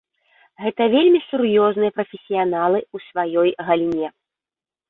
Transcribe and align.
Гэта 0.63 0.87
вельмі 0.93 1.19
сур'ёзныя 1.27 1.95
прафесіяналы 1.97 2.79
ў 2.85 2.97
сваёй 3.09 3.49
галіне. 3.69 4.07